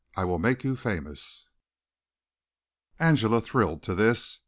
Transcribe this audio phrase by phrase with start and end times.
[0.17, 1.45] I will make you famous."
[2.97, 4.39] Angela thrilled to this.